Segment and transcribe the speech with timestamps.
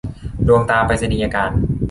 [0.47, 1.51] ดวงตราไปรษณียากร